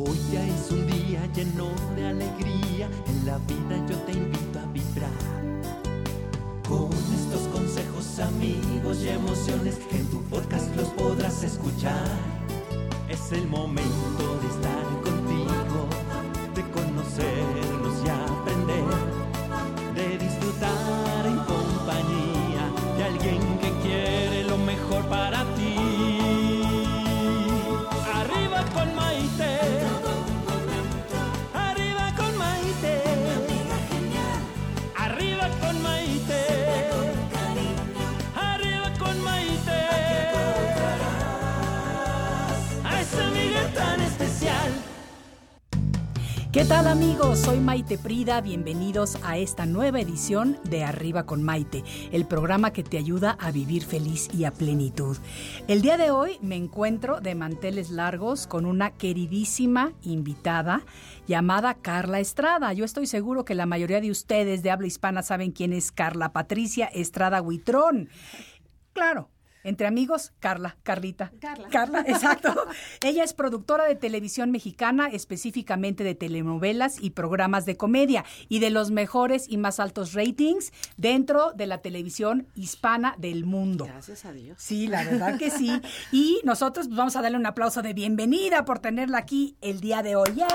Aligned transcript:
Hoy 0.00 0.16
ya 0.32 0.46
es 0.46 0.70
un 0.70 0.86
día 0.86 1.26
lleno 1.34 1.70
de 1.96 2.06
alegría, 2.06 2.88
en 3.08 3.26
la 3.26 3.36
vida 3.38 3.84
yo 3.90 3.96
te 4.02 4.12
invito 4.12 4.60
a 4.60 4.66
vibrar. 4.66 5.10
Con 6.68 6.90
estos 6.92 7.48
consejos, 7.52 8.20
amigos 8.20 8.98
y 9.02 9.08
emociones, 9.08 9.76
en 9.90 10.06
tu 10.06 10.22
podcast 10.30 10.72
los 10.76 10.86
podrás 10.90 11.42
escuchar. 11.42 12.06
Es 13.08 13.32
el 13.32 13.48
momento 13.48 14.38
de 14.40 14.46
estar 14.46 14.84
contigo, 15.02 15.17
¿Qué 46.50 46.64
tal 46.64 46.86
amigos? 46.86 47.40
Soy 47.40 47.60
Maite 47.60 47.98
Prida, 47.98 48.40
bienvenidos 48.40 49.18
a 49.22 49.36
esta 49.36 49.66
nueva 49.66 50.00
edición 50.00 50.58
de 50.64 50.82
Arriba 50.82 51.26
con 51.26 51.42
Maite, 51.42 51.84
el 52.10 52.24
programa 52.24 52.72
que 52.72 52.82
te 52.82 52.96
ayuda 52.96 53.36
a 53.38 53.50
vivir 53.50 53.84
feliz 53.84 54.30
y 54.32 54.44
a 54.44 54.50
plenitud. 54.50 55.18
El 55.68 55.82
día 55.82 55.98
de 55.98 56.10
hoy 56.10 56.38
me 56.40 56.56
encuentro 56.56 57.20
de 57.20 57.34
manteles 57.34 57.90
largos 57.90 58.46
con 58.46 58.64
una 58.64 58.92
queridísima 58.92 59.92
invitada 60.00 60.86
llamada 61.26 61.74
Carla 61.74 62.18
Estrada. 62.18 62.72
Yo 62.72 62.86
estoy 62.86 63.06
seguro 63.06 63.44
que 63.44 63.54
la 63.54 63.66
mayoría 63.66 64.00
de 64.00 64.10
ustedes 64.10 64.62
de 64.62 64.70
habla 64.70 64.86
hispana 64.86 65.22
saben 65.22 65.52
quién 65.52 65.74
es 65.74 65.92
Carla 65.92 66.32
Patricia 66.32 66.86
Estrada 66.86 67.42
Huitrón. 67.42 68.08
Claro, 68.94 69.28
entre 69.64 69.86
amigos, 69.86 70.32
Carla, 70.40 70.76
Carlita. 70.82 71.32
Carla. 71.40 71.68
Carla, 71.68 72.00
exacto. 72.06 72.54
Ella 73.02 73.24
es 73.24 73.32
productora 73.32 73.84
de 73.84 73.94
televisión 73.96 74.50
mexicana, 74.50 75.08
específicamente 75.08 76.04
de 76.04 76.14
telenovelas 76.14 76.96
y 77.00 77.10
programas 77.10 77.66
de 77.66 77.76
comedia 77.76 78.24
y 78.48 78.58
de 78.60 78.70
los 78.70 78.90
mejores 78.90 79.46
y 79.48 79.56
más 79.56 79.80
altos 79.80 80.12
ratings 80.14 80.72
dentro 80.96 81.52
de 81.52 81.66
la 81.66 81.78
televisión 81.78 82.48
hispana 82.54 83.14
del 83.18 83.44
mundo. 83.44 83.86
Gracias 83.86 84.24
a 84.24 84.32
Dios. 84.32 84.56
Sí, 84.60 84.86
la 84.86 85.04
verdad 85.10 85.38
que 85.38 85.50
sí. 85.50 85.80
Y 86.12 86.40
nosotros 86.44 86.86
pues, 86.88 86.96
vamos 86.96 87.16
a 87.16 87.22
darle 87.22 87.38
un 87.38 87.46
aplauso 87.46 87.82
de 87.82 87.92
bienvenida 87.94 88.64
por 88.64 88.78
tenerla 88.78 89.18
aquí 89.18 89.56
el 89.60 89.80
día 89.80 90.02
de 90.02 90.16
hoy. 90.16 90.34
¡Yay! 90.34 90.46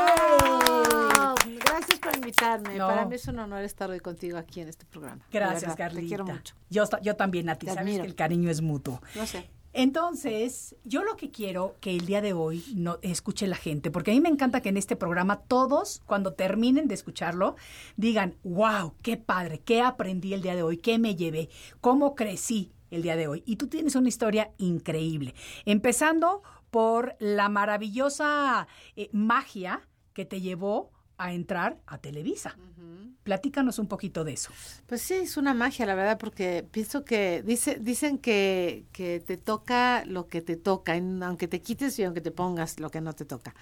Gracias 1.66 2.00
por 2.00 2.16
invitarme. 2.16 2.78
No. 2.78 2.88
Para 2.88 3.06
mí 3.06 3.16
es 3.16 3.28
un 3.28 3.40
honor 3.40 3.63
estar 3.63 3.90
hoy 3.90 4.00
contigo 4.00 4.38
aquí 4.38 4.62
en 4.62 4.69
este 4.69 4.86
programa. 4.86 5.25
Gracias, 5.31 5.75
Carlita. 5.75 6.02
Te 6.02 6.08
quiero 6.08 6.25
mucho. 6.25 6.56
Yo, 6.69 6.84
yo 7.02 7.16
también 7.16 7.50
a 7.50 7.56
ti, 7.56 7.66
Te 7.66 7.74
sabes 7.74 7.88
admiro. 7.88 8.03
que 8.03 8.09
el 8.09 8.16
cariño 8.16 8.50
es 8.50 8.62
mutuo. 8.62 8.93
No 9.16 9.26
sé. 9.26 9.50
Entonces, 9.76 10.76
yo 10.84 11.04
lo 11.04 11.18
que 11.18 11.31
quiero 11.31 11.76
que 11.81 11.96
el 11.96 12.06
día 12.06 12.22
de 12.22 12.34
hoy 12.34 12.64
no 12.76 13.00
escuche 13.02 13.48
la 13.48 13.56
gente, 13.56 13.90
porque 13.90 14.12
a 14.12 14.14
mí 14.14 14.22
me 14.22 14.30
encanta 14.30 14.62
que 14.62 14.70
en 14.70 14.78
este 14.78 14.96
programa 14.96 15.42
todos, 15.42 16.04
cuando 16.06 16.34
terminen 16.34 16.88
de 16.88 16.94
escucharlo, 16.94 17.56
digan, 17.98 18.36
wow, 18.44 18.94
qué 19.02 19.18
padre, 19.18 19.62
qué 19.66 19.81
aprendí 19.81 20.36
el 20.36 20.44
día 20.44 20.56
de 20.56 20.62
hoy, 20.62 20.78
qué 20.78 21.00
me 21.00 21.16
llevé, 21.16 21.50
cómo 21.81 22.14
crecí 22.14 22.72
el 22.92 23.02
día 23.02 23.16
de 23.16 23.28
hoy. 23.28 23.42
Y 23.48 23.56
tú 23.56 23.66
tienes 23.66 23.96
una 23.96 24.09
historia 24.09 24.52
increíble, 24.59 25.34
empezando 25.66 26.44
por 26.70 27.16
la 27.20 27.50
maravillosa 27.50 28.68
eh, 28.96 29.10
magia 29.12 29.81
que 30.14 30.25
te 30.25 30.40
llevó 30.40 30.92
a 31.18 31.34
entrar 31.34 31.78
a 31.88 31.97
Televisa. 32.00 32.56
Platícanos 33.24 33.79
un 33.79 33.88
poquito 33.88 34.25
de 34.25 34.34
eso. 34.34 34.51
Pues 34.85 35.01
sí, 35.01 35.13
es 35.13 35.38
una 35.38 35.53
magia, 35.53 35.85
la 35.85 35.96
verdad, 35.96 36.18
porque 36.18 36.66
pienso 36.69 37.06
que 37.06 37.41
dice, 37.41 37.78
dicen 37.79 38.18
que, 38.18 38.84
que 38.91 39.22
te 39.22 39.38
toca 39.38 40.03
lo 40.06 40.28
que 40.28 40.41
te 40.41 40.57
toca, 40.57 40.97
en- 40.97 41.24
aunque 41.24 41.47
te 41.47 41.62
quites 41.62 41.97
y 42.00 42.03
aunque 42.03 42.19
te 42.19 42.31
pongas 42.31 42.81
lo 42.81 42.90
que 42.90 43.00
no 43.00 43.13
te 43.13 43.24
toca. 43.24 43.56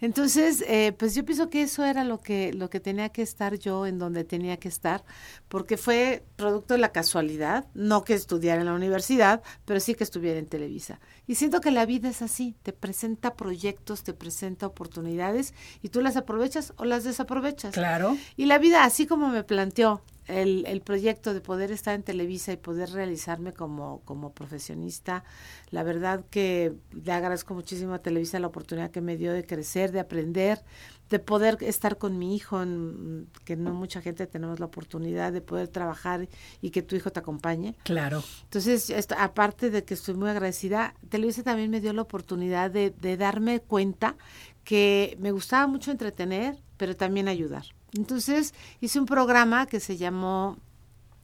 Entonces, 0.00 0.64
eh, 0.66 0.92
pues 0.98 1.14
yo 1.14 1.24
pienso 1.26 1.50
que 1.50 1.62
eso 1.62 1.84
era 1.84 2.04
lo 2.04 2.20
que, 2.20 2.54
lo 2.54 2.70
que 2.70 2.80
tenía 2.80 3.10
que 3.10 3.20
estar 3.20 3.58
yo 3.58 3.86
en 3.86 3.98
donde 3.98 4.24
tenía 4.24 4.56
que 4.56 4.68
estar, 4.68 5.04
porque 5.48 5.76
fue 5.76 6.24
producto 6.36 6.72
de 6.74 6.78
la 6.80 6.92
casualidad, 6.92 7.66
no 7.74 8.04
que 8.04 8.14
estudiara 8.14 8.60
en 8.62 8.66
la 8.66 8.74
universidad, 8.74 9.42
pero 9.66 9.78
sí 9.80 9.94
que 9.94 10.04
estuviera 10.04 10.38
en 10.38 10.46
Televisa. 10.46 11.00
Y 11.26 11.34
siento 11.34 11.60
que 11.60 11.70
la 11.70 11.84
vida 11.84 12.08
es 12.08 12.22
así, 12.22 12.56
te 12.62 12.72
presenta 12.72 13.34
proyectos, 13.34 14.02
te 14.04 14.14
presenta 14.14 14.66
oportunidades 14.66 15.52
y 15.82 15.90
tú 15.90 16.00
las 16.00 16.16
aprovechas 16.16 16.72
o 16.78 16.84
las 16.84 16.91
desaprovechas. 17.04 17.72
Claro. 17.74 18.16
Y 18.36 18.46
la 18.46 18.58
vida, 18.58 18.84
así 18.84 19.06
como 19.06 19.28
me 19.28 19.42
planteó 19.44 20.02
el, 20.28 20.64
el 20.66 20.80
proyecto 20.82 21.34
de 21.34 21.40
poder 21.40 21.72
estar 21.72 21.94
en 21.94 22.02
Televisa 22.04 22.52
y 22.52 22.56
poder 22.56 22.90
realizarme 22.92 23.52
como, 23.52 24.00
como 24.04 24.32
profesionista, 24.32 25.24
la 25.70 25.82
verdad 25.82 26.24
que 26.30 26.72
le 26.92 27.12
agradezco 27.12 27.54
muchísimo 27.54 27.94
a 27.94 27.98
Televisa 27.98 28.38
la 28.38 28.46
oportunidad 28.46 28.90
que 28.90 29.00
me 29.00 29.16
dio 29.16 29.32
de 29.32 29.44
crecer, 29.44 29.90
de 29.90 29.98
aprender, 30.00 30.62
de 31.10 31.18
poder 31.18 31.58
estar 31.60 31.98
con 31.98 32.18
mi 32.18 32.36
hijo, 32.36 32.62
en- 32.62 33.28
que 33.44 33.56
no 33.56 33.74
mucha 33.74 34.00
gente 34.00 34.26
tenemos 34.26 34.60
la 34.60 34.66
oportunidad 34.66 35.32
de 35.32 35.40
poder 35.42 35.68
trabajar 35.68 36.28
y 36.62 36.70
que 36.70 36.80
tu 36.82 36.94
hijo 36.96 37.10
te 37.10 37.18
acompañe. 37.20 37.74
Claro. 37.82 38.22
Entonces, 38.44 38.88
esto- 38.90 39.16
aparte 39.18 39.70
de 39.70 39.84
que 39.84 39.92
estoy 39.94 40.14
muy 40.14 40.30
agradecida, 40.30 40.94
Televisa 41.10 41.42
también 41.42 41.68
me 41.70 41.80
dio 41.80 41.92
la 41.92 42.02
oportunidad 42.02 42.70
de, 42.70 42.90
de 42.98 43.16
darme 43.18 43.60
cuenta 43.60 44.16
que 44.64 45.16
me 45.20 45.32
gustaba 45.32 45.66
mucho 45.66 45.90
entretener, 45.90 46.62
pero 46.76 46.96
también 46.96 47.28
ayudar. 47.28 47.64
Entonces, 47.94 48.54
hice 48.80 48.98
un 48.98 49.06
programa 49.06 49.66
que 49.66 49.80
se 49.80 49.96
llamó 49.96 50.56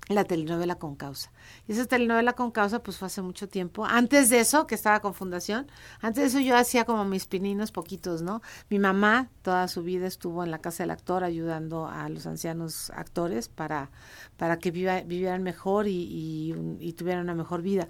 la 0.08 0.24
telenovela 0.24 0.76
con 0.76 0.96
causa. 0.96 1.30
Y 1.66 1.72
esa 1.72 1.84
telenovela 1.84 2.32
con 2.32 2.50
causa, 2.50 2.82
pues 2.82 2.96
fue 2.96 3.06
hace 3.06 3.22
mucho 3.22 3.48
tiempo. 3.48 3.84
Antes 3.84 4.30
de 4.30 4.40
eso, 4.40 4.66
que 4.66 4.74
estaba 4.74 5.00
con 5.00 5.14
Fundación, 5.14 5.66
antes 6.00 6.22
de 6.22 6.28
eso 6.28 6.40
yo 6.40 6.56
hacía 6.56 6.84
como 6.84 7.04
mis 7.04 7.26
pininos 7.26 7.72
poquitos, 7.72 8.22
¿no? 8.22 8.40
Mi 8.70 8.78
mamá 8.78 9.28
toda 9.42 9.68
su 9.68 9.82
vida 9.82 10.06
estuvo 10.06 10.42
en 10.44 10.50
la 10.50 10.58
casa 10.58 10.82
del 10.82 10.90
actor 10.90 11.24
ayudando 11.24 11.86
a 11.86 12.08
los 12.08 12.26
ancianos 12.26 12.90
actores 12.90 13.48
para, 13.48 13.90
para 14.36 14.58
que 14.58 14.70
vivieran 14.70 15.42
mejor 15.42 15.86
y, 15.86 15.92
y, 15.92 16.54
y 16.80 16.92
tuvieran 16.94 17.24
una 17.24 17.34
mejor 17.34 17.62
vida. 17.62 17.88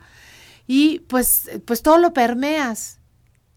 Y 0.66 1.00
pues, 1.00 1.48
pues 1.64 1.82
todo 1.82 1.98
lo 1.98 2.12
permeas. 2.12 2.98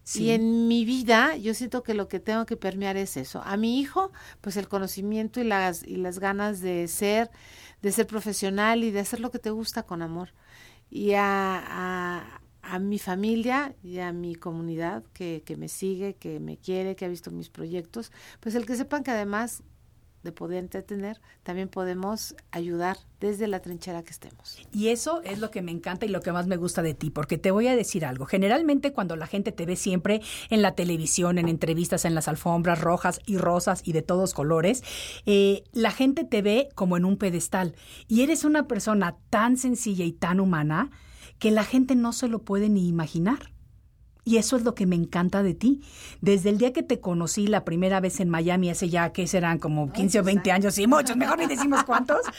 Sí. 0.04 0.24
Y 0.24 0.32
en 0.32 0.68
mi 0.68 0.84
vida 0.86 1.36
yo 1.38 1.54
siento 1.54 1.84
que 1.84 1.94
lo 1.94 2.08
que 2.08 2.20
tengo 2.20 2.46
que 2.46 2.58
permear 2.58 2.98
es 2.98 3.18
eso. 3.18 3.42
A 3.46 3.56
mi 3.58 3.80
hijo, 3.80 4.12
pues 4.42 4.58
el 4.58 4.68
conocimiento 4.68 5.40
y 5.40 5.44
las, 5.46 5.84
y 5.84 5.96
las 5.98 6.20
ganas 6.20 6.60
de 6.62 6.88
ser, 6.88 7.30
de 7.82 7.92
ser 7.92 8.08
profesional 8.08 8.84
y 8.84 8.92
de 8.92 9.00
hacer 9.00 9.20
lo 9.20 9.32
que 9.32 9.40
te 9.40 9.52
gusta 9.52 9.84
con 9.84 10.02
amor. 10.02 10.34
Y 10.90 11.14
a, 11.14 11.24
a, 11.66 12.42
a 12.62 12.80
mi 12.80 13.00
familia 13.00 13.76
y 13.84 14.00
a 14.00 14.12
mi 14.14 14.36
comunidad 14.36 15.04
que, 15.14 15.44
que 15.46 15.56
me 15.58 15.70
sigue, 15.70 16.16
que 16.16 16.40
me 16.40 16.58
quiere, 16.58 16.96
que 16.96 17.06
ha 17.06 17.08
visto 17.10 17.32
mis 17.32 17.50
proyectos, 17.50 18.12
pues 18.40 18.56
el 18.56 18.66
que 18.66 18.76
sepan 18.76 19.04
que 19.04 19.12
además 19.12 19.64
de 20.24 20.32
poder 20.32 20.60
entretener, 20.60 21.20
también 21.44 21.68
podemos 21.68 22.36
ayudar 22.52 22.98
desde 23.20 23.48
la 23.48 23.60
trinchera 23.60 24.04
que 24.04 24.12
estemos. 24.12 24.60
Y 24.72 24.90
eso 24.90 25.22
es 25.24 25.40
lo 25.40 25.52
que 25.52 25.62
me 25.62 25.72
encanta 25.72 26.06
y 26.06 26.10
lo 26.10 26.22
que 26.22 26.32
más 26.32 26.48
me 26.48 26.58
gusta 26.58 26.82
de 26.82 26.94
ti, 26.94 27.10
porque 27.10 27.38
te 27.38 27.52
voy 27.52 27.68
a 27.68 27.76
decir 27.76 28.06
algo. 28.06 28.26
Generalmente 28.26 28.94
cuando 28.94 29.16
la 29.16 29.28
gente 29.28 29.52
te 29.52 29.66
ve 29.66 29.76
siempre 29.76 30.22
en 30.50 30.62
la 30.62 30.76
televisión, 30.76 31.38
en 31.38 31.48
entrevistas, 31.48 32.06
en 32.06 32.16
las 32.16 32.28
alfombras 32.28 32.82
rojas 32.82 33.20
y 33.26 33.38
rosas 33.38 33.82
y 33.86 33.94
de 33.94 34.02
todos 34.02 34.34
colores, 34.34 34.84
eh, 35.26 35.64
la 35.74 35.92
gente 35.92 36.24
te 36.24 36.42
ve 36.42 36.70
como 36.76 36.98
en 36.98 37.06
un 37.06 37.18
pedestal. 37.18 37.76
Y 38.08 38.22
eres 38.22 38.44
una 38.44 38.68
persona 38.68 39.16
tan 39.30 39.58
sencilla 39.58 40.06
y 40.06 40.12
tan 40.12 40.40
humana 40.40 40.90
que 41.40 41.52
la 41.52 41.64
gente 41.64 41.96
no 41.96 42.14
se 42.14 42.28
lo 42.28 42.40
puede 42.40 42.70
ni 42.70 42.88
imaginar. 42.88 43.51
Y 44.24 44.38
eso 44.38 44.56
es 44.56 44.64
lo 44.64 44.76
que 44.76 44.86
me 44.86 44.96
encanta 44.96 45.42
de 45.42 45.54
ti. 45.54 45.82
Desde 46.22 46.50
el 46.50 46.58
día 46.58 46.74
que 46.74 46.84
te 46.84 47.00
conocí 47.00 47.48
la 47.48 47.66
primera 47.66 48.00
vez 48.00 48.20
en 48.20 48.30
Miami, 48.30 48.70
hace 48.70 48.90
ya 48.90 49.12
que 49.12 49.26
serán 49.26 49.58
como 49.58 49.92
15 49.92 50.20
o 50.20 50.24
20 50.24 50.52
años, 50.52 50.78
y 50.78 50.86
muchos, 50.86 51.18
mejor 51.18 51.40
ni 51.40 51.48
decimos 51.48 51.84
cuántos. 51.84 52.20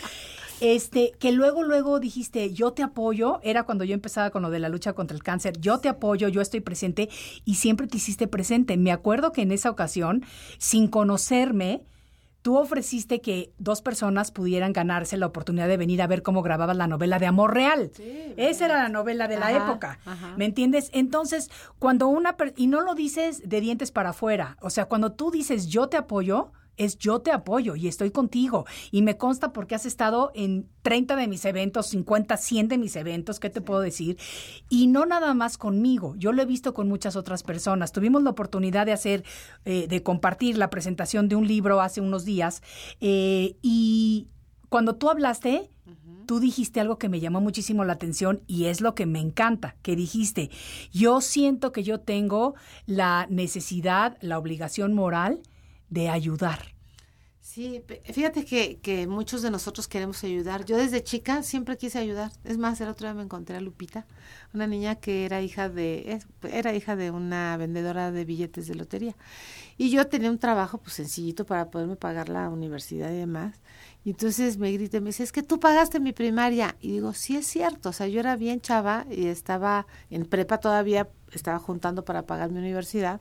Este, 0.65 1.11
que 1.19 1.33
luego, 1.33 1.65
luego 1.65 1.99
dijiste, 1.99 2.53
yo 2.53 2.73
te 2.73 2.85
apoyo, 2.85 3.41
era 3.43 3.65
cuando 3.65 3.83
yo 3.83 3.95
empezaba 3.95 4.31
con 4.31 4.43
lo 4.43 4.51
de 4.51 4.61
la 4.61 4.69
lucha 4.69 4.93
contra 4.93 5.17
el 5.17 5.23
cáncer, 5.25 5.59
yo 5.59 5.79
te 5.79 5.89
apoyo, 5.89 6.29
yo 6.29 6.41
estoy 6.41 6.61
presente, 6.61 7.09
y 7.45 7.57
siempre 7.57 7.89
te 7.89 7.97
hiciste 7.97 8.29
presente. 8.29 8.77
Me 8.77 8.93
acuerdo 8.93 9.33
que 9.33 9.43
en 9.43 9.51
esa 9.51 9.71
ocasión, 9.71 10.25
sin 10.59 10.87
conocerme, 10.87 11.83
tú 12.43 12.59
ofreciste 12.59 13.21
que 13.21 13.53
dos 13.59 13.83
personas 13.83 14.33
pudieran 14.33 14.73
ganarse 14.73 15.17
la 15.17 15.27
oportunidad 15.27 15.69
de 15.69 15.77
venir 15.77 16.03
a 16.03 16.07
ver 16.07 16.23
cómo 16.23 16.43
grababas 16.43 16.77
la 16.77 16.89
novela 16.89 17.19
de 17.19 17.27
Amor 17.27 17.55
Real. 17.55 17.91
Esa 18.37 18.65
era 18.67 18.83
la 18.83 18.89
novela 18.89 19.29
de 19.29 19.39
la 19.39 19.53
época. 19.53 19.99
¿Me 20.37 20.45
entiendes? 20.45 20.91
Entonces, 20.93 21.51
cuando 21.79 22.09
una... 22.09 22.37
Y 22.57 22.67
no 22.67 22.81
lo 22.81 22.95
dices 22.95 23.49
de 23.49 23.61
dientes 23.61 23.93
para 23.93 24.11
afuera. 24.11 24.57
O 24.61 24.71
sea, 24.71 24.87
cuando 24.87 25.13
tú 25.13 25.31
dices 25.31 25.69
yo 25.69 25.89
te 25.89 25.97
apoyo, 25.97 26.53
es 26.77 26.99
yo 26.99 27.21
te 27.21 27.33
apoyo 27.33 27.77
y 27.77 27.89
estoy 27.89 28.11
contigo. 28.11 28.67
Y 28.91 29.03
me 29.03 29.17
consta 29.17 29.53
porque 29.53 29.75
has 29.75 29.87
estado 29.87 30.33
en 30.35 30.69
30 30.83 31.17
de 31.17 31.29
mis 31.29 31.45
eventos, 31.45 31.87
50, 31.89 32.37
100 32.37 32.69
de 32.69 32.79
mis 32.79 32.97
eventos, 32.97 33.41
¿qué 33.41 33.51
te 33.51 33.61
puedo 33.61 33.81
decir? 33.81 34.19
Y 34.69 34.87
no 34.87 35.07
nada 35.07 35.35
más 35.35 35.59
conmigo, 35.59 36.15
yo 36.17 36.33
lo 36.33 36.43
he 36.43 36.47
visto 36.47 36.75
con 36.75 36.89
muchas 36.89 37.17
otras 37.17 37.43
personas. 37.43 37.93
Tuvimos 37.93 38.23
la 38.23 38.31
oportunidad 38.31 38.87
de 38.87 38.93
hacer, 38.93 39.25
eh, 39.65 39.87
de 39.89 40.03
compartir 40.03 40.59
la 40.59 40.71
presentación 40.71 41.29
de 41.29 41.37
un 41.37 41.47
libro 41.47 41.81
hace 41.81 42.01
unos 42.01 42.25
días 42.25 42.63
eh, 43.01 43.57
y 43.63 44.29
cuando 44.69 44.97
tú 44.97 45.11
hablaste, 45.11 45.71
tú 46.27 46.41
dijiste 46.41 46.81
algo 46.81 46.97
que 46.99 47.11
me 47.11 47.21
llamó 47.21 47.41
muchísimo 47.41 47.85
la 47.85 47.93
atención 47.93 48.41
y 48.47 48.65
es 48.65 48.81
lo 48.81 48.95
que 48.95 49.05
me 49.05 49.21
encanta, 49.21 49.77
que 49.83 49.97
dijiste, 49.97 50.51
yo 50.93 51.21
siento 51.21 51.73
que 51.73 51.83
yo 51.83 52.01
tengo 52.01 52.55
la 52.87 53.27
necesidad, 53.29 54.17
la 54.23 54.39
obligación 54.39 54.95
moral 54.95 55.43
de 55.93 56.09
ayudar. 56.09 56.73
Sí, 57.43 57.85
fíjate 58.05 58.45
que, 58.47 58.79
que, 58.81 59.07
muchos 59.07 59.43
de 59.43 59.51
nosotros 59.51 59.89
queremos 59.89 60.23
ayudar. 60.25 60.65
Yo 60.65 60.77
desde 60.77 61.03
chica 61.03 61.43
siempre 61.43 61.77
quise 61.77 61.99
ayudar. 61.99 62.31
Es 62.45 62.57
más, 62.57 62.81
el 62.81 62.89
otro 62.89 63.07
día 63.07 63.15
me 63.15 63.25
encontré 63.25 63.57
a 63.57 63.61
Lupita, 63.61 64.07
una 64.55 64.67
niña 64.67 64.95
que 64.95 65.27
era 65.27 65.43
hija 65.43 65.69
de 65.69 66.21
era 66.51 66.73
hija 66.73 66.97
de 66.97 67.11
una 67.11 67.57
vendedora 67.59 68.11
de 68.11 68.25
billetes 68.25 68.69
de 68.69 68.77
lotería. 68.77 69.17
Y 69.77 69.91
yo 69.91 70.07
tenía 70.07 70.31
un 70.31 70.39
trabajo 70.39 70.79
pues 70.79 70.95
sencillito 70.95 71.45
para 71.45 71.71
poderme 71.71 71.97
pagar 71.97 72.29
la 72.29 72.49
universidad 72.49 73.11
y 73.13 73.17
demás. 73.17 73.61
Y 74.05 74.11
entonces 74.11 74.57
me 74.59 74.73
grita 74.73 75.01
me 75.01 75.09
dice, 75.09 75.25
"Es 75.25 75.33
que 75.33 75.43
tú 75.43 75.61
pagaste 75.61 76.01
mi 76.01 76.13
primaria." 76.13 76.77
Y 76.81 76.93
digo, 76.93 77.13
"Sí 77.13 77.37
es 77.37 77.47
cierto, 77.47 77.91
o 77.91 77.93
sea, 77.93 78.07
yo 78.09 78.21
era 78.21 78.37
bien 78.37 78.61
chava 78.61 79.05
y 79.11 79.27
estaba 79.27 79.87
en 80.11 80.27
prepa 80.27 80.59
todavía, 80.59 81.11
estaba 81.33 81.59
juntando 81.59 82.05
para 82.05 82.25
pagar 82.25 82.51
mi 82.51 82.61
universidad." 82.61 83.21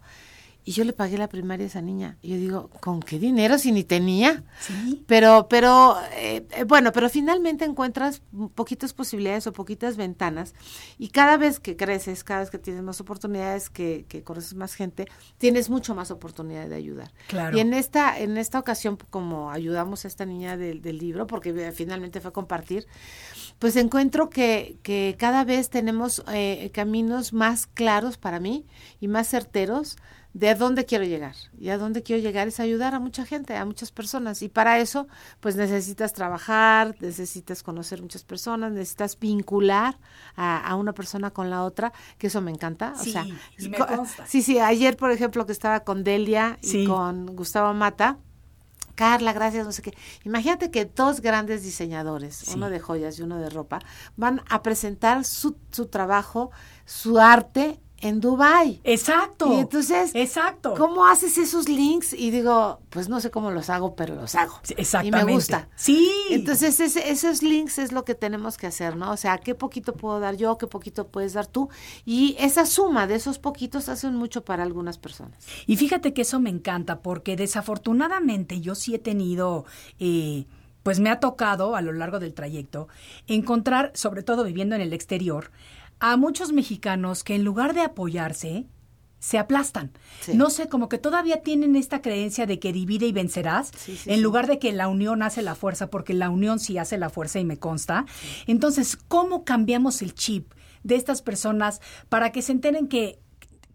Y 0.64 0.74
yo 0.74 0.84
le 0.84 0.94
pagué 0.94 1.18
la 1.18 1.28
primaria 1.28 1.66
a 1.66 1.68
esa 1.68 1.82
niña. 1.82 2.18
Y 2.22 2.30
yo 2.30 2.36
digo, 2.38 2.70
¿con 2.82 3.02
qué 3.02 3.18
dinero 3.18 3.58
si 3.58 3.72
ni 3.72 3.84
tenía? 3.84 4.44
Sí. 4.60 5.04
Pero, 5.08 5.48
pero, 5.50 5.98
eh, 6.14 6.46
eh, 6.52 6.64
bueno, 6.66 6.92
pero 6.92 7.10
finalmente 7.10 7.66
encuentras 7.66 8.22
poquitas 8.54 8.94
posibilidades 8.94 9.48
o 9.48 9.54
poquitas 9.54 9.98
ventanas. 9.98 10.54
Y 11.00 11.10
cada 11.10 11.38
vez 11.38 11.60
que 11.60 11.76
creces, 11.76 12.24
cada 12.24 12.42
vez 12.42 12.52
que 12.52 12.60
tienes 12.60 12.84
más 12.84 13.02
oportunidades, 13.02 13.70
que, 13.70 14.06
que 14.08 14.24
conoces 14.24 14.54
más 14.54 14.76
gente, 14.76 15.08
tienes 15.40 15.70
mucho 15.70 15.96
más 15.96 16.12
oportunidad 16.12 16.68
de 16.68 16.76
ayudar. 16.76 17.12
Claro. 17.28 17.58
Y 17.58 17.60
en 17.60 17.74
esta, 17.74 18.20
en 18.20 18.38
esta 18.38 18.60
ocasión, 18.60 18.98
como 19.10 19.50
ayudamos 19.50 20.06
a 20.06 20.08
esta 20.08 20.26
niña 20.26 20.58
del, 20.58 20.82
del 20.82 21.00
libro, 21.00 21.26
porque 21.26 21.72
finalmente 21.72 22.22
fue 22.22 22.30
a 22.30 22.34
compartir, 22.34 22.88
pues 23.58 23.76
encuentro 23.76 24.30
que, 24.30 24.78
que 24.84 25.16
cada 25.18 25.44
vez 25.44 25.70
tenemos 25.70 26.24
eh, 26.32 26.70
caminos 26.74 27.34
más 27.34 27.68
claros 27.68 28.18
para 28.18 28.40
mí 28.40 28.66
y 29.00 29.08
más 29.08 29.28
certeros 29.28 29.98
de 30.34 30.50
a 30.50 30.56
dónde 30.56 30.86
quiero 30.86 31.04
llegar. 31.04 31.36
Y 31.60 31.70
a 31.70 31.78
dónde 31.78 32.04
quiero 32.04 32.22
llegar 32.22 32.48
es 32.48 32.60
ayudar 32.60 32.96
a 32.96 33.00
mucha 33.00 33.26
gente, 33.26 33.56
a 33.58 33.66
muchas 33.66 33.92
personas. 33.92 34.42
Y 34.42 34.50
para 34.50 34.80
eso, 34.80 35.08
pues 35.42 35.56
necesitas 35.56 36.14
trabajar, 36.14 36.96
necesitas 37.02 37.64
conocer 37.64 38.02
muchas 38.02 38.24
personas, 38.24 38.72
necesitas 38.72 39.20
vincular 39.20 39.98
a, 40.36 40.66
a 40.66 40.76
una 40.76 40.94
persona 40.94 41.32
con 41.32 41.50
la 41.50 41.64
otra, 41.64 41.92
que 42.18 42.28
eso 42.28 42.40
me 42.42 42.52
encanta. 42.52 42.94
Sí, 42.96 43.10
o 43.10 43.14
sea, 43.14 43.26
y 43.58 43.70
me 43.70 43.78
consta. 43.78 44.26
sí, 44.26 44.42
sí, 44.42 44.58
ayer, 44.60 44.96
por 44.96 45.12
ejemplo, 45.12 45.46
que 45.46 45.52
estaba 45.52 45.82
con 45.82 46.04
Delia 46.04 46.58
y 46.62 46.68
Sí. 46.68 46.86
con 46.88 47.36
Gustavo 47.36 47.74
Mata. 47.74 48.18
Carla, 48.96 49.34
gracias, 49.34 49.66
no 49.66 49.72
sé 49.72 49.82
qué. 49.82 49.94
Imagínate 50.26 50.70
que 50.70 50.86
dos 50.86 51.22
grandes 51.22 51.64
diseñadores, 51.64 52.36
Sí. 52.36 52.54
uno 52.56 52.70
de 52.70 52.80
joyas 52.80 53.18
y 53.20 53.24
uno 53.24 53.38
de 53.38 53.50
ropa, 53.50 53.80
van 54.16 54.42
a 54.50 54.62
presentar 54.62 55.24
su, 55.26 55.58
su 55.72 55.88
trabajo, 55.88 56.52
su 56.86 57.18
arte 57.20 57.80
en 58.02 58.20
Dubai. 58.20 58.82
Exacto. 58.84 59.54
Y 59.54 59.60
entonces, 59.60 60.12
Exacto. 60.14 60.74
¿cómo 60.78 61.06
haces 61.08 61.38
esos 61.38 61.70
links? 61.70 62.14
Y 62.14 62.32
digo, 62.32 62.80
pues 62.90 63.10
no 63.10 63.20
sé 63.22 63.32
cómo 63.32 63.52
los 63.52 63.70
hago, 63.70 63.96
pero 63.96 64.16
los 64.16 64.36
hago. 64.36 64.60
Sí, 64.64 64.74
Y 64.78 64.82
Exactamente. 64.82 65.26
me 65.26 65.34
gusta. 65.34 65.70
Sí. 65.76 66.12
Entonces, 66.30 66.80
ese- 66.80 67.10
esos 67.12 67.44
links 67.44 67.78
es 67.80 67.92
lo 67.92 68.04
que 68.04 68.16
tenemos 68.16 68.58
que 68.58 68.68
hacer, 68.68 68.96
¿no? 68.96 69.12
O 69.12 69.18
sea, 69.18 69.38
qué 69.38 69.56
poquito 69.56 69.94
puedo 69.94 70.20
dar 70.20 70.36
yo, 70.36 70.58
qué 70.58 70.68
poquito 70.68 71.08
puedes 71.08 71.34
dar 71.34 71.48
tú. 71.48 71.70
Y 72.06 72.36
esa 72.40 72.66
suma 72.66 73.08
de 73.08 73.16
esos 73.16 73.40
poquitos 73.40 73.88
hacen 73.90 74.16
mucho 74.16 74.44
para 74.44 74.64
algunas 74.64 74.98
personas. 74.98 75.38
Y 75.68 75.78
fíjate 75.78 76.14
que 76.14 76.24
eso 76.24 76.40
me 76.40 76.50
encanta 76.50 77.00
porque 77.02 77.36
desafortunadamente 77.36 78.62
yo 78.62 78.76
sí 78.76 78.96
he 78.96 79.00
tenido, 79.00 79.66
eh, 80.00 80.46
pues 80.84 81.00
me 81.00 81.10
ha 81.10 81.20
tocado 81.20 81.76
a 81.76 81.82
lo 81.82 81.94
largo 81.94 82.20
del 82.20 82.34
trayecto 82.34 82.88
encontrar, 83.28 83.92
sobre 83.94 84.24
todo 84.24 84.44
viviendo 84.44 84.76
en 84.76 84.82
el 84.82 84.94
exterior, 84.94 85.52
a 86.02 86.18
muchos 86.18 86.52
mexicanos 86.52 87.24
que 87.24 87.36
en 87.36 87.46
lugar 87.46 87.74
de 87.74 87.82
apoyarse, 87.82 88.66
se 89.20 89.38
aplastan. 89.38 89.92
Sí. 90.22 90.34
No 90.34 90.50
sé, 90.50 90.68
como 90.68 90.90
que 90.90 90.98
todavía 90.98 91.44
tienen 91.44 91.76
esta 91.76 92.02
creencia 92.02 92.48
de 92.48 92.58
que 92.60 92.74
divide 92.74 93.06
y 93.06 93.12
vencerás, 93.12 93.72
Sí, 93.78 93.96
sí, 93.96 94.12
en 94.12 94.24
lugar 94.24 94.48
de 94.48 94.58
que 94.58 94.72
la 94.72 94.88
unión 94.88 95.22
hace 95.22 95.44
la 95.44 95.54
fuerza, 95.54 95.92
porque 95.92 96.16
la 96.16 96.32
unión 96.32 96.60
sí 96.60 96.80
hace 96.80 96.98
la 96.98 97.12
fuerza 97.12 97.40
y 97.40 97.46
me 97.46 97.58
consta. 97.58 98.06
Entonces, 98.48 98.98
¿cómo 98.98 99.46
cambiamos 99.46 100.02
el 100.02 100.16
chip 100.16 100.52
de 100.84 100.96
estas 100.96 101.22
personas 101.22 101.82
para 102.10 102.32
que 102.32 102.42
se 102.42 102.52
enteren 102.52 102.88
que 102.88 103.20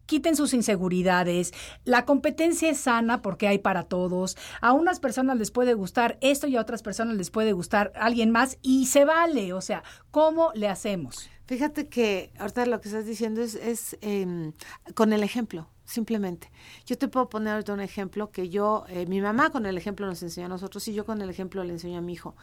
quiten 0.06 0.36
sus 0.36 0.54
inseguridades. 0.54 1.52
La 1.84 2.04
competencia 2.04 2.70
es 2.70 2.78
sana 2.78 3.22
porque 3.22 3.48
hay 3.48 3.58
para 3.58 3.82
todos. 3.82 4.36
A 4.60 4.72
unas 4.72 5.00
personas 5.00 5.36
les 5.36 5.50
puede 5.50 5.74
gustar 5.74 6.16
esto 6.20 6.46
y 6.46 6.56
a 6.56 6.60
otras 6.60 6.82
personas 6.82 7.16
les 7.16 7.30
puede 7.30 7.52
gustar 7.52 7.92
alguien 7.96 8.30
más 8.30 8.58
y 8.62 8.86
se 8.86 9.04
vale. 9.04 9.52
O 9.52 9.60
sea, 9.60 9.82
¿cómo 10.10 10.52
le 10.54 10.68
hacemos? 10.68 11.28
Fíjate 11.46 11.88
que 11.88 12.32
ahorita 12.38 12.66
lo 12.66 12.80
que 12.80 12.88
estás 12.88 13.06
diciendo 13.06 13.40
es, 13.40 13.54
es 13.54 13.96
em, 14.00 14.52
con 14.94 15.12
el 15.12 15.22
ejemplo, 15.22 15.68
simplemente. 15.84 16.50
Yo 16.86 16.98
te 16.98 17.06
puedo 17.08 17.28
poner 17.28 17.54
ahorita 17.54 17.72
un 17.72 17.80
ejemplo 17.80 18.30
que 18.32 18.48
yo, 18.48 18.84
eh, 18.88 19.06
mi 19.06 19.20
mamá 19.20 19.50
con 19.50 19.64
el 19.64 19.78
ejemplo 19.78 20.06
nos 20.06 20.22
enseñó 20.22 20.46
a 20.46 20.50
nosotros 20.50 20.86
y 20.88 20.94
yo 20.94 21.06
con 21.06 21.22
el 21.22 21.30
ejemplo 21.30 21.62
le 21.62 21.72
enseño 21.72 21.98
a 21.98 22.02
mi 22.02 22.14
hijo. 22.14 22.34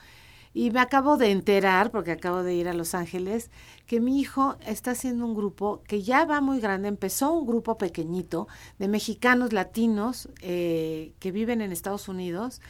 Y 0.56 0.70
me 0.70 0.80
acabo 0.80 1.18
de 1.18 1.32
enterar, 1.32 1.90
porque 1.90 2.12
acabo 2.12 2.44
de 2.44 2.54
ir 2.54 2.68
a 2.68 2.74
Los 2.74 2.94
Ángeles, 2.94 3.50
que 3.88 4.00
mi 4.00 4.20
hijo 4.20 4.56
está 4.66 4.92
haciendo 4.92 5.26
un 5.26 5.34
grupo 5.34 5.82
que 5.88 6.04
ya 6.04 6.26
va 6.26 6.42
muy 6.42 6.60
grande. 6.60 6.88
Empezó 6.88 7.34
un 7.34 7.48
grupo 7.48 7.80
pequeñito 7.80 8.48
de 8.78 8.88
mexicanos 8.88 9.52
latinos 9.52 10.30
eh, 10.42 11.14
que 11.20 11.32
viven 11.32 11.62
en 11.62 11.72
Estados 11.72 12.08
Unidos, 12.08 12.62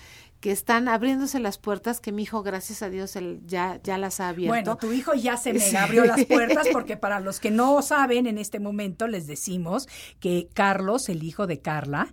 que 0.43 0.51
están 0.51 0.89
abriéndose 0.89 1.39
las 1.39 1.57
puertas, 1.57 2.01
que 2.01 2.12
mi 2.12 2.23
hijo, 2.23 2.43
gracias 2.43 2.81
a 2.81 2.89
Dios, 2.89 3.15
él 3.15 3.39
ya, 3.45 3.79
ya 3.81 3.97
las 3.97 4.19
ha 4.19 4.27
abierto. 4.27 4.51
Bueno, 4.51 4.75
tu 4.75 4.91
hijo 4.91 5.13
ya 5.13 5.38
se 5.38 5.53
me 5.53 5.77
abrió 5.77 6.03
las 6.03 6.25
puertas 6.27 6.67
porque 6.73 6.97
para 6.97 7.21
los 7.21 7.39
que 7.39 7.50
no 7.50 7.81
saben 7.81 8.27
en 8.27 8.38
este 8.38 8.59
momento 8.59 9.07
les 9.07 9.25
decimos 9.25 9.88
que 10.19 10.50
Carlos, 10.53 11.07
el 11.07 11.23
hijo 11.23 11.47
de 11.47 11.62
Carla, 11.62 12.09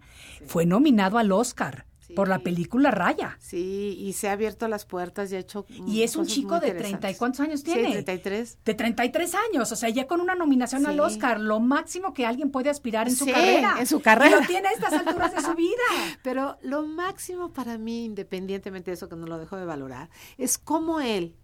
fue 0.47 0.65
nominado 0.65 1.19
al 1.19 1.33
Oscar 1.33 1.87
por 2.11 2.29
la 2.29 2.37
Sí. 2.39 2.43
película 2.45 2.91
Raya. 2.91 3.37
Sí, 3.41 3.97
y 3.99 4.13
se 4.13 4.29
ha 4.29 4.33
abierto 4.33 4.69
las 4.69 4.85
puertas 4.85 5.31
y 5.33 5.37
ha 5.37 5.39
hecho. 5.39 5.65
Y 5.87 6.03
es 6.03 6.17
un 6.17 6.27
chico 6.27 6.61
de 6.61 6.69
interesantes. 6.69 7.01
30 7.01 7.11
y 7.11 7.15
¿cuántos 7.17 7.41
años 7.41 7.61
Sí, 7.61 7.67
tiene? 7.73 7.91
33. 7.93 8.59
De 8.65 8.75
33 8.75 9.35
años, 9.35 9.71
o 9.73 9.77
sea, 9.77 9.89
ya 9.89 10.07
con 10.07 10.21
una 10.21 10.35
nominación 10.35 10.87
al 10.87 10.95
Sí. 10.95 11.01
Oscar, 11.01 11.41
lo 11.41 11.61
máximo 11.61 12.13
que 12.15 12.27
alguien 12.27 12.51
puede 12.51 12.71
aspirar 12.71 13.09
en 13.09 13.17
su 13.17 13.25
Sí, 13.25 13.33
carrera. 13.33 13.77
en 13.79 13.87
su 13.87 14.01
carrera. 14.01 14.37
Y 14.37 14.41
lo 14.43 14.47
tiene 14.47 14.69
a 14.69 14.73
estas 14.73 14.93
alturas 14.93 15.35
de 15.35 15.41
su 15.43 15.55
vida. 15.55 15.71
Pero 16.23 16.59
lo 16.63 16.87
máximo 16.87 17.53
para 17.53 17.79
mí, 17.79 18.05
independientemente 18.05 18.91
de 18.91 18.95
eso 18.95 19.09
que 19.09 19.17
no 19.17 19.27
lo 19.27 19.39
dejo 19.39 19.57
de 19.57 19.65
valorar, 19.65 20.11
es 20.39 20.59
cómo 20.59 21.01
él, 21.01 21.35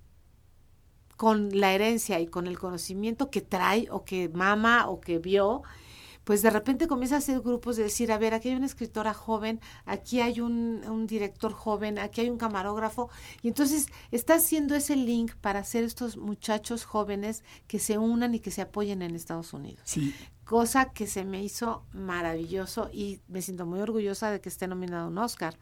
con 1.16 1.48
la 1.58 1.72
herencia 1.72 2.20
y 2.20 2.26
con 2.26 2.46
el 2.46 2.58
conocimiento 2.58 3.30
que 3.30 3.40
trae 3.40 3.88
o 3.90 4.04
que 4.04 4.28
mama 4.28 4.88
o 4.88 5.00
que 5.00 5.18
vio, 5.18 5.62
pues 6.26 6.42
de 6.42 6.50
repente 6.50 6.88
comienza 6.88 7.14
a 7.14 7.18
hacer 7.18 7.40
grupos 7.40 7.76
de 7.76 7.84
decir, 7.84 8.10
a 8.10 8.18
ver, 8.18 8.34
aquí 8.34 8.48
hay 8.48 8.56
una 8.56 8.66
escritora 8.66 9.14
joven, 9.14 9.60
aquí 9.84 10.20
hay 10.20 10.40
un, 10.40 10.82
un 10.88 11.06
director 11.06 11.52
joven, 11.52 12.00
aquí 12.00 12.20
hay 12.20 12.30
un 12.30 12.36
camarógrafo, 12.36 13.08
y 13.42 13.48
entonces 13.48 13.86
está 14.10 14.34
haciendo 14.34 14.74
ese 14.74 14.96
link 14.96 15.36
para 15.36 15.60
hacer 15.60 15.84
estos 15.84 16.16
muchachos 16.16 16.84
jóvenes 16.84 17.44
que 17.68 17.78
se 17.78 17.96
unan 17.96 18.34
y 18.34 18.40
que 18.40 18.50
se 18.50 18.60
apoyen 18.60 19.02
en 19.02 19.14
Estados 19.14 19.52
Unidos. 19.52 19.82
Sí. 19.84 20.12
Cosa 20.44 20.86
que 20.86 21.06
se 21.06 21.24
me 21.24 21.44
hizo 21.44 21.84
maravilloso 21.92 22.90
y 22.92 23.20
me 23.28 23.40
siento 23.40 23.64
muy 23.64 23.78
orgullosa 23.78 24.32
de 24.32 24.40
que 24.40 24.48
esté 24.48 24.66
nominado 24.66 25.04
a 25.04 25.08
un 25.08 25.18
Oscar, 25.18 25.56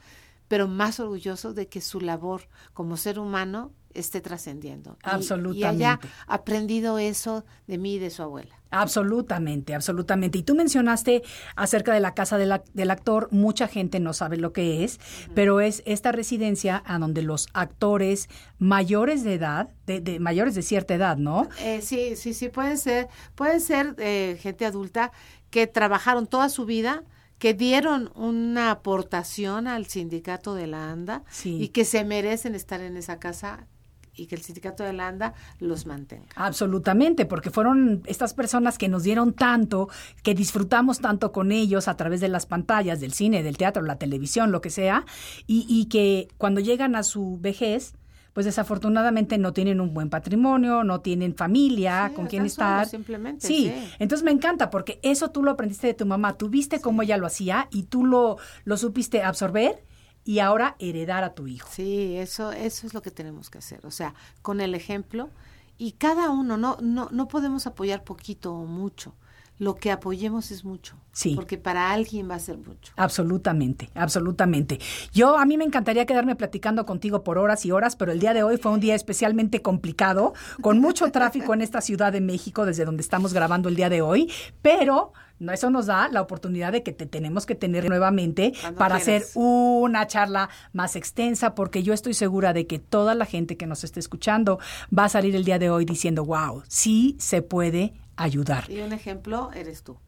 pero 0.49 0.69
más 0.69 1.01
orgulloso 1.01 1.55
de 1.55 1.69
que 1.69 1.81
su 1.81 2.01
labor 2.01 2.43
como 2.73 2.97
ser 2.97 3.19
humano 3.19 3.73
esté 3.95 4.21
trascendiendo. 4.21 4.99
Absolutamente. 5.05 5.59
Y 5.61 5.65
haya 5.65 6.01
aprendido 6.27 6.99
eso 6.99 7.45
de 7.69 7.79
mí 7.79 7.95
y 7.95 7.99
de 8.01 8.11
su 8.11 8.23
abuela. 8.25 8.57
Absolutamente, 8.71 9.73
absolutamente. 9.73 10.39
Y 10.39 10.43
tú 10.43 10.57
mencionaste 10.57 11.23
acerca 11.55 11.95
de 11.95 12.01
la 12.01 12.13
casa 12.13 12.37
del 12.39 12.91
actor, 12.91 13.29
mucha 13.31 13.69
gente 13.69 14.01
no 14.01 14.13
sabe 14.13 14.37
lo 14.37 14.53
que 14.53 14.83
es, 14.83 14.99
pero 15.35 15.61
es 15.61 15.83
esta 15.87 16.11
residencia 16.11 16.83
a 16.87 16.99
donde 16.99 17.23
los 17.23 17.47
actores 17.53 18.29
mayores 18.59 19.23
de 19.23 19.35
edad, 19.35 19.69
de, 19.87 20.01
de- 20.01 20.19
mayores 20.19 20.57
de 20.57 20.63
cierta 20.63 20.95
edad, 20.95 21.17
¿no? 21.17 21.49
Eh, 21.61 21.81
sí, 21.83 22.17
sí, 22.17 22.35
sí, 22.35 22.49
pueden 22.49 22.79
ser, 22.79 23.07
pueden 23.37 23.61
ser 23.61 23.95
eh, 23.99 24.39
gente 24.41 24.67
adulta 24.67 25.13
que 25.51 25.69
trabajaron 25.69 26.27
toda 26.27 26.49
su 26.49 26.67
vida, 26.67 27.05
que 27.45 27.53
dieron 27.53 28.11
una 28.15 28.71
aportación 28.71 29.67
al 29.67 29.85
sindicato 29.85 30.55
de 30.55 30.67
la 30.67 30.91
ANDA 30.91 31.25
Sí. 31.29 31.59
y 31.63 31.69
que 31.69 31.85
se 31.85 32.03
merecen 32.03 32.55
estar 32.55 32.81
en 32.81 32.97
esa 32.97 33.19
casa 33.19 33.67
y 34.15 34.29
que 34.29 34.35
el 34.35 34.41
sindicato 34.41 34.83
de 34.83 34.95
la 34.95 35.09
ANDA 35.09 35.35
los 35.61 35.85
mantenga. 35.85 36.25
Absolutamente, 36.37 37.27
porque 37.27 37.51
fueron 37.51 38.03
estas 38.07 38.33
personas 38.33 38.79
que 38.79 38.89
nos 38.89 39.03
dieron 39.03 39.35
tanto, 39.35 39.91
que 40.23 40.35
disfrutamos 40.35 41.01
tanto 41.01 41.33
con 41.33 41.53
ellos 41.53 41.87
a 41.87 41.99
través 41.99 42.23
de 42.23 42.29
las 42.31 42.47
pantallas, 42.47 42.99
del 43.01 43.13
cine, 43.13 43.43
del 43.43 43.59
teatro, 43.59 43.83
la 43.83 43.99
televisión, 43.99 44.51
lo 44.51 44.63
que 44.63 44.71
sea, 44.71 45.05
y, 45.47 45.67
y 45.69 45.85
que 45.91 46.29
cuando 46.39 46.63
llegan 46.63 46.97
a 46.97 47.03
su 47.03 47.37
vejez, 47.43 47.93
pues 48.35 48.45
desafortunadamente 48.45 49.39
no 49.39 49.55
tienen 49.55 49.81
un 49.81 49.95
buen 49.95 50.11
patrimonio, 50.11 50.85
no 50.85 51.01
tienen 51.01 51.35
familia 51.35 52.09
Sí, 52.11 52.15
con 52.15 52.27
quien 52.27 52.45
estar. 52.45 52.87
simplemente, 52.87 53.47
Sí, 53.47 53.73
sí. 53.75 53.93
entonces 53.99 54.25
me 54.25 54.33
encanta 54.33 54.69
porque 54.69 54.99
eso 55.03 55.31
tú 55.31 55.43
lo 55.43 55.53
aprendiste 55.53 55.87
de 55.87 55.95
tu 55.95 56.05
mamá, 56.05 56.35
tú 56.37 56.51
viste 56.51 56.81
cómo 56.81 57.01
ella 57.03 57.17
lo 57.17 57.27
hacía 57.27 57.69
y 57.71 57.85
tú 57.85 58.05
lo, 58.05 58.37
lo 58.65 58.77
supiste 58.77 59.23
absorber 59.23 59.83
y 60.25 60.41
ahora 60.41 60.77
heredar 60.79 61.23
a 61.25 61.35
tu 61.35 61.47
hijo. 61.47 61.69
Sí, 61.73 62.17
eso, 62.17 62.51
eso 62.53 62.87
es 62.87 62.93
lo 62.93 63.03
que 63.03 63.11
tenemos 63.11 63.51
que 63.51 63.59
hacer. 63.59 63.87
O 63.87 63.91
sea, 63.91 64.15
con 64.43 64.61
el 64.61 64.75
ejemplo 64.75 65.31
y 65.79 65.93
cada 65.93 66.31
uno, 66.31 66.57
no, 66.57 66.77
no, 66.81 67.09
no 67.13 67.29
podemos 67.29 67.67
apoyar 67.67 68.05
poquito 68.05 68.53
o 68.55 68.65
mucho. 68.67 69.15
Lo 69.59 69.77
que 69.77 69.93
apoyemos 69.93 70.51
es 70.51 70.65
mucho. 70.65 70.97
Sí. 71.13 71.35
Porque 71.37 71.59
para 71.59 71.93
alguien 71.93 72.29
va 72.29 72.35
a 72.35 72.41
ser 72.41 72.59
mucho. 72.59 72.93
Absolutamente, 72.97 73.89
absolutamente. 73.95 74.81
Yo 75.13 75.39
a 75.39 75.47
mí 75.47 75.57
me 75.57 75.65
encantaría 75.65 76.07
quedarme 76.07 76.35
platicando 76.35 76.85
contigo 76.85 77.23
por 77.23 77.39
horas 77.39 77.65
y 77.65 77.71
horas, 77.71 77.95
pero 77.95 78.11
el 78.11 78.19
día 78.19 78.35
de 78.35 78.43
hoy 78.43 78.57
fue 78.57 78.73
un 78.73 78.81
día 78.81 78.97
especialmente 78.97 79.63
complicado, 79.63 80.35
con 80.61 80.81
mucho 80.81 81.11
tráfico 81.13 81.55
en 81.55 81.61
esta 81.61 81.81
Ciudad 81.81 82.13
de 82.13 82.21
México 82.21 82.67
desde 82.67 82.85
donde 82.85 83.03
estamos 83.03 83.33
grabando 83.33 83.69
el 83.69 83.77
día 83.77 83.89
de 83.89 84.03
hoy, 84.03 84.31
pero 84.61 85.13
no 85.39 85.53
eso 85.53 85.71
nos 85.71 85.87
da 85.87 86.09
la 86.09 86.23
oportunidad 86.23 86.73
de 86.73 86.83
que 86.83 86.93
te 86.93 87.07
tenemos 87.07 87.45
que 87.47 87.55
tener 87.55 87.89
nuevamente 87.89 88.53
Cuando 88.61 88.79
para 88.79 88.97
hacer 88.97 89.25
una 89.35 90.07
charla 90.07 90.49
más 90.73 90.97
extensa, 90.97 91.55
porque 91.55 91.83
yo 91.83 91.93
estoy 91.93 92.15
segura 92.15 92.53
de 92.53 92.67
que 92.67 92.79
toda 92.79 93.15
la 93.15 93.27
gente 93.27 93.57
que 93.57 93.67
nos 93.67 93.85
esté 93.85 94.01
escuchando 94.01 94.59
va 94.97 95.05
a 95.05 95.09
salir 95.09 95.35
el 95.35 95.45
día 95.45 95.59
de 95.59 95.71
hoy 95.71 95.85
diciendo, 95.85 96.25
wow, 96.25 96.63
sí 96.69 97.17
se 97.19 97.43
puede 97.43 97.95
ayudar. 98.17 98.71
Y 98.71 98.81
un 98.81 98.93
ejemplo 98.93 99.51
eres 99.55 99.83
tú. 99.83 99.99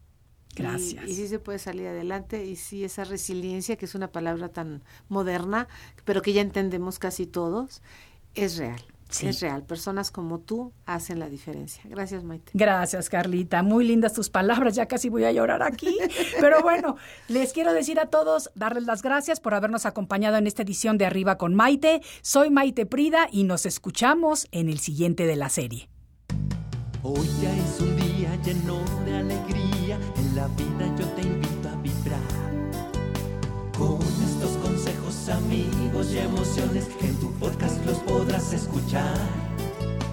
Y- 0.55 0.61
Gracias. 0.61 1.07
Y, 1.07 1.15
sí 1.15 1.27
se 1.27 1.39
puede 1.39 1.59
salir 1.59 1.87
adelante 1.87 2.45
y 2.45 2.55
sí 2.55 2.83
esa 2.83 3.03
resiliencia, 3.03 3.75
que 3.75 3.85
es 3.85 3.95
una 3.95 4.11
palabra 4.11 4.49
tan 4.49 4.83
moderna, 5.07 5.67
pero 6.03 6.21
que 6.21 6.33
ya 6.33 6.41
entendemos 6.41 6.97
casi 6.99 7.27
todos, 7.27 7.81
es 8.33 8.57
real. 8.57 8.81
Sí. 9.09 9.27
Es 9.27 9.39
real. 9.39 9.63
Personas 9.63 10.11
como 10.11 10.39
tú 10.39 10.73
hacen 10.85 11.19
la 11.19 11.29
diferencia. 11.29 11.81
Gracias, 11.85 12.25
Maite. 12.25 12.51
Gracias, 12.53 13.09
Carlita. 13.09 13.63
Muy 13.63 13.85
lindas 13.87 14.11
tus 14.11 14.29
palabras. 14.29 14.75
Ya 14.75 14.87
casi 14.87 15.07
voy 15.07 15.23
a 15.23 15.31
llorar 15.31 15.63
aquí. 15.63 15.97
Pero 16.41 16.61
bueno, 16.61 16.97
les 17.29 17.53
quiero 17.53 17.71
decir 17.71 18.01
a 18.01 18.07
todos, 18.09 18.51
darles 18.53 18.83
las 18.83 19.01
gracias 19.01 19.39
por 19.39 19.53
habernos 19.53 19.85
acompañado 19.85 20.35
en 20.35 20.45
esta 20.45 20.63
edición 20.63 20.97
de 20.97 21.05
Arriba 21.05 21.37
con 21.37 21.55
Maite. 21.55 22.01
Soy 22.21 22.49
Maite 22.49 22.85
Prida 22.85 23.29
y 23.31 23.45
nos 23.45 23.65
escuchamos 23.65 24.47
en 24.51 24.67
el 24.67 24.79
siguiente 24.79 25.25
de 25.25 25.37
la 25.37 25.47
serie. 25.47 25.87
Hoy 27.03 27.29
ya 27.41 27.55
es 27.55 27.79
un 27.79 27.95
día 27.95 28.35
lleno 28.43 28.79
de 29.05 29.17
alegría, 29.17 29.99
en 30.15 30.35
la 30.35 30.47
vida 30.47 30.95
yo 30.97 31.05
te 31.09 31.21
invito 31.21 31.69
a 31.69 31.75
vibrar. 31.75 32.19
Con 33.77 33.99
estos 34.01 34.57
consejos, 34.63 35.29
amigos 35.29 36.11
y 36.11 36.17
emociones 36.17 36.87
en 37.01 37.15
tu 37.17 37.31
podcast 37.33 37.85
los 37.85 37.97
podrás 37.99 38.51
escuchar. 38.51 39.15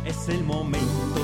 Es 0.05 0.29
el 0.29 0.45
momento 0.45 1.24